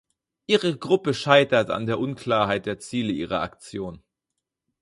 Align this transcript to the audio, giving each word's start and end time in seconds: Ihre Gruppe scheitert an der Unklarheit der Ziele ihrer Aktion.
Ihre 0.47 0.75
Gruppe 0.75 1.13
scheitert 1.13 1.69
an 1.69 1.85
der 1.85 1.99
Unklarheit 1.99 2.65
der 2.65 2.79
Ziele 2.79 3.11
ihrer 3.13 3.41
Aktion. 3.41 4.01